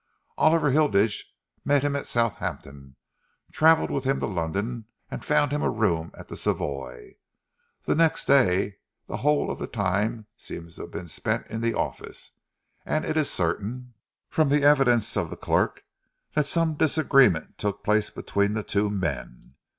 [0.35, 1.31] Oliver Hilditch
[1.63, 2.95] met him at Southampton,
[3.51, 7.17] travelled with him to London and found him a room at the Savoy.
[7.83, 11.75] The next day, the whole of the time seems to have been spent in the
[11.75, 12.31] office,
[12.83, 13.93] and it is certain,
[14.27, 15.83] from the evidence of the clerk,
[16.33, 19.53] that some disagreement took place between the two men.